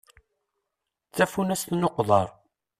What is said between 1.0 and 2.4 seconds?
D tafunast n uqḍar.